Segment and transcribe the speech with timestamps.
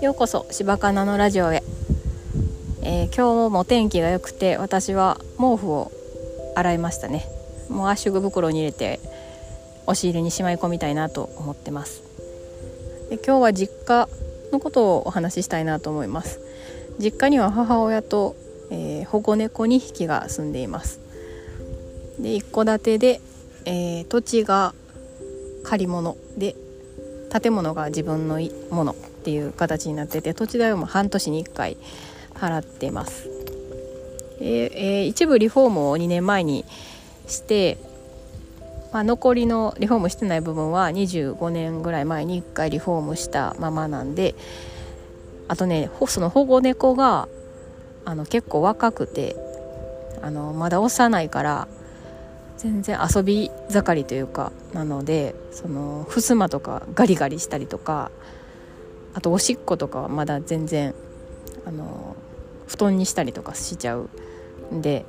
[0.00, 1.64] ようこそ柴かなのラジオへ、
[2.82, 5.90] えー、今日も天気が良くて私は毛布を
[6.54, 7.26] 洗いましたね。
[7.68, 9.00] もう圧縮袋に入れて
[9.86, 12.02] 押し入れにしまい込みたいなと思ってます。
[13.10, 14.08] で今日は実家
[14.52, 16.38] のことをお話ししたいなと思います。
[17.00, 18.36] 実家には母親と、
[18.70, 21.00] えー、保護猫2匹が住んでいます。
[22.20, 23.20] で一戸建てで、
[23.64, 24.74] えー、土地が
[25.64, 26.54] 借り物で
[27.32, 28.38] 建物が自分の
[28.70, 31.76] ものっていう形になってて土地代をも半年に1回
[32.34, 33.28] 払ってます、
[34.40, 36.64] えーえー、一部リフォームを2年前に
[37.26, 37.78] して、
[38.92, 44.34] まあ、残りのリフォームしてない部分は25年ぐらい前に1回リフォームしたままなんで
[45.48, 47.28] あとねその保護猫が
[48.04, 49.36] あの結構若くて
[50.22, 51.68] あのまだ幼いから
[52.56, 58.10] 全然遊び盛りというかなのでその襖とかガリガリしたりとか
[59.14, 60.94] あとおしっことかはまだ全然
[61.66, 62.16] あの
[62.66, 64.08] 布団にしたりとかしちゃう
[64.72, 65.04] んで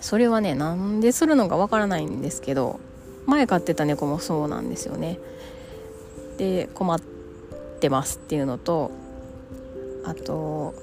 [0.00, 2.80] それはねなんでするのかわからないんですけど
[3.26, 5.18] 前飼ってた猫もそうなんですよね。
[6.38, 7.00] で困っ
[7.80, 8.92] てますっていうのと
[10.04, 10.74] あと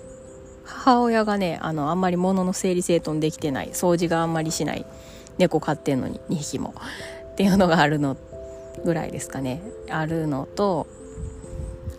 [0.63, 3.69] 母親がねあのあんまり物の整理整頓できてない。
[3.69, 4.85] 掃除があんまりしない。
[5.37, 6.73] 猫飼ってんのに2匹も。
[7.33, 8.17] っていうのがあるの
[8.85, 9.61] ぐらいですかね。
[9.89, 10.87] あるのと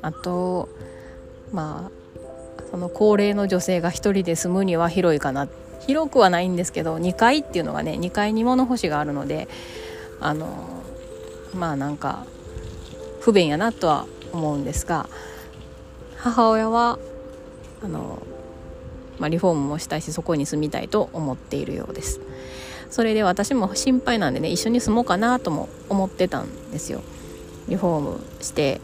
[0.03, 0.69] あと
[1.53, 5.49] まあその高齢の女性が1人で住むには広いかな。
[5.87, 9.49] 広くはないんですけど2階っていうのがね2階に物干しがあるので
[10.19, 10.83] あの
[11.55, 12.25] まあなんか
[13.21, 15.11] 不便やなとは思うんですが
[16.17, 16.99] 母親は
[17.85, 18.23] あの、
[19.19, 22.21] まあ、リフォームもしたいしそこに住みたいと思っているようです。
[22.91, 27.03] それで私も心配なんでね一緒に住もうかなとも思ってたんですよ。
[27.69, 28.81] リフォームして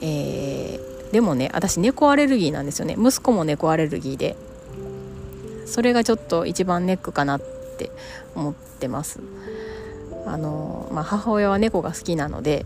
[0.00, 2.96] えー、でもね私猫アレルギーなんですよね。
[2.98, 4.36] 息子も猫アレルギーで。
[5.66, 7.90] それがちょっと一番ネックかなって
[8.34, 9.20] 思ってます。
[10.26, 12.64] あの、まあ、母親は猫が好きなので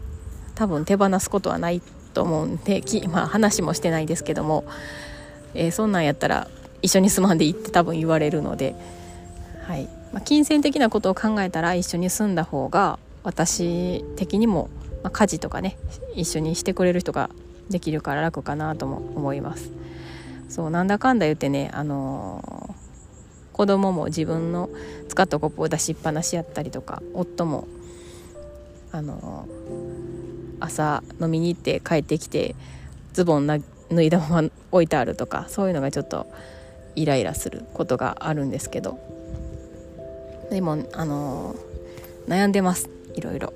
[0.55, 1.83] 多分手放すことはない
[2.15, 4.65] と思うんでき、まあ、話もしてないですけども、
[5.55, 6.49] えー、そんなんやったら
[6.83, 8.75] 一緒に住まんでいいって多分言われるので。
[9.67, 9.89] はい。
[10.13, 14.69] まあ、金銭的なことを考えたら一緒に住んだ方が私的にも、
[15.03, 15.79] まあ、家事とかね
[16.15, 17.31] 一緒にしてくれる人が
[17.71, 19.71] できるから楽かなとも思います。
[20.49, 24.69] そうなんだかんだ言ってねあのー、子供も自分の
[25.09, 27.67] 使ったコップを出しっぱなしやったりとか夫も
[28.91, 32.55] あのー、朝飲みに行って帰ってきて
[33.15, 33.63] ズボン脱
[34.03, 36.27] いだまま置いてあるとかそういうのがちょっと
[36.97, 38.99] イライラすることがあるんですけど。
[40.51, 41.57] でもあの
[42.29, 42.91] 悩んでます。
[43.15, 43.53] いろいろ。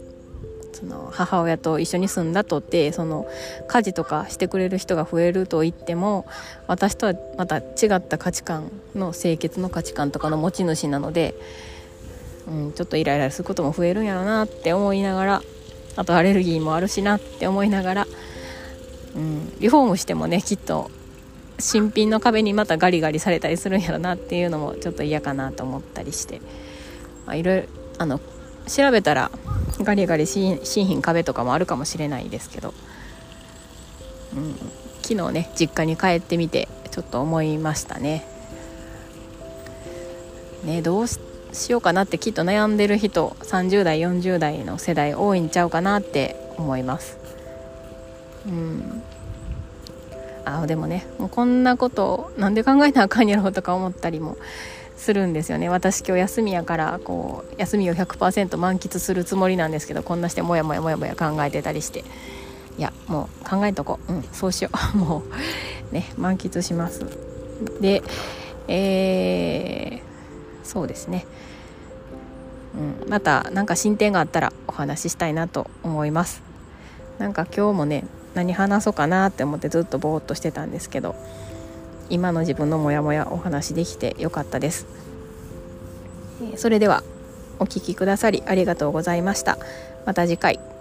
[0.77, 3.27] その母親と一緒に住んだとってその
[3.67, 6.27] 家事とかしてくれる人が増えると言っても
[6.67, 7.63] 私とはまた違
[7.95, 11.35] った価値観の清潔の価値観とかの持ち主なので、
[12.47, 15.43] うん、ちょっとイライラすることも増えるんやろなって思いながら
[15.97, 18.07] あとアレルギーもあるしなって思いながら、
[19.15, 20.91] うん、リフォームしてもねきっと
[21.59, 26.41] 新品の壁にまたガリガリされたりするんやろなっていうのもちょっと嫌かなと思ったりして。
[27.27, 27.69] まあ、いろいろ
[27.99, 28.21] あの
[28.67, 29.31] 調べたら
[29.81, 32.72] ガリガリ新品壁とかもあるかもしれないですけど、
[34.34, 34.55] うん、
[35.03, 38.27] 昨日ね実家に帰ってみてちょっと思いましたね。
[40.65, 41.19] ねどうし
[41.71, 47.19] ようかなってきっと悩んでる人30代40代の世代多いんちゃうかなって思います。
[48.47, 49.03] うん
[50.47, 54.37] あでもねもうこんなことなんで考えなあかんやろうとか思ったりも
[54.97, 55.69] するんですよね。
[55.69, 62.05] 私今日休みやからこう休みを100%満喫するつもりなんですけどこんなしてもやもやもやもや考えてたりして。
[62.79, 64.12] いやもう考えとこう。
[64.12, 64.97] うんそうしよう。
[64.97, 65.23] も
[65.91, 67.05] うね満喫します。
[67.81, 68.03] で
[68.69, 71.27] えー、そうですね。
[73.03, 76.43] うん、また何か進展があったらお話ししたいなと思います。
[77.19, 78.05] なんか今日もね
[78.37, 81.17] 何話そうかなって思ってずっとぼーっとしてたんですけど
[82.11, 84.87] 今の自分のモヤモヤお話できてよかったです。
[86.56, 87.03] それでは
[87.59, 89.59] お聴きくださりありがとうございました。
[90.05, 90.75] また次回。